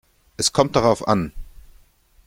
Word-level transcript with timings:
Es 0.35 0.51
kommt 0.51 0.75
darauf 0.75 1.07
an. 1.07 1.31